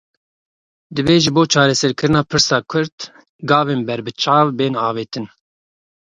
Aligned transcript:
Divê 0.95 1.15
ji 1.23 1.31
bo 1.35 1.43
çareserkirina 1.51 2.21
pirsa 2.29 2.57
Kurd 2.69 2.97
gavên 3.49 3.81
berbiçav 3.87 4.47
bên 4.57 4.73
avêtin. 4.87 5.25